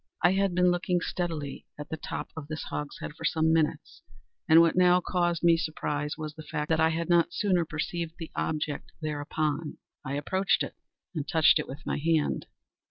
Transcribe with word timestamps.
I 0.23 0.31
had 0.31 0.55
been 0.55 0.71
looking 0.71 0.99
steadily 0.99 1.67
at 1.77 1.89
the 1.89 1.95
top 1.95 2.29
of 2.35 2.47
this 2.47 2.63
hogshead 2.63 3.13
for 3.13 3.23
some 3.23 3.53
minutes, 3.53 4.01
and 4.49 4.59
what 4.59 4.75
now 4.75 4.99
caused 4.99 5.43
me 5.43 5.57
surprise 5.57 6.17
was 6.17 6.33
the 6.33 6.41
fact 6.41 6.69
that 6.69 6.79
I 6.79 6.89
had 6.89 7.07
not 7.07 7.33
sooner 7.35 7.65
perceived 7.65 8.15
the 8.17 8.31
object 8.35 8.93
thereupon. 8.99 9.77
I 10.03 10.15
approached 10.15 10.63
it, 10.63 10.73
and 11.13 11.27
touched 11.27 11.59
it 11.59 11.67
with 11.67 11.85
my 11.85 11.99
hand. 11.99 12.47